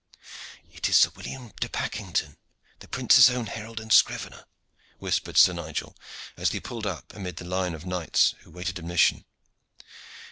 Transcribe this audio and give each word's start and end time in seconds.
"It 0.71 0.89
is 0.89 0.97
Sir 0.97 1.11
William 1.15 1.51
de 1.61 1.69
Pakington, 1.69 2.35
the 2.79 2.87
prince's 2.87 3.29
own 3.29 3.45
herald 3.45 3.79
and 3.79 3.93
scrivener," 3.93 4.45
whispered 4.97 5.37
Sir 5.37 5.53
Nigel, 5.53 5.95
as 6.35 6.49
they 6.49 6.59
pulled 6.59 6.87
up 6.87 7.13
amid 7.13 7.35
the 7.35 7.45
line 7.45 7.75
of 7.75 7.85
knights 7.85 8.33
who 8.39 8.49
waited 8.49 8.79
admission. 8.79 9.25